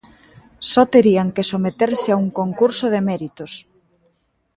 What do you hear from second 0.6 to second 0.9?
Só